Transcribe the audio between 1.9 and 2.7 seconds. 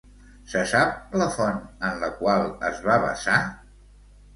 en la qual